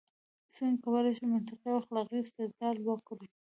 څنګه 0.55 0.79
کولای 0.83 1.11
شو 1.17 1.25
منطقي 1.33 1.67
او 1.71 1.77
اخلاقي 1.81 2.17
استدلال 2.21 2.77
وکړو؟ 2.81 3.25